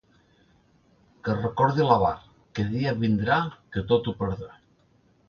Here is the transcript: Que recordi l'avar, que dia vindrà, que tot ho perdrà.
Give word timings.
Que 1.27 1.35
recordi 1.35 1.85
l'avar, 1.89 2.13
que 2.61 2.65
dia 2.71 2.95
vindrà, 3.05 3.37
que 3.77 3.85
tot 3.93 4.11
ho 4.11 4.15
perdrà. 4.23 4.51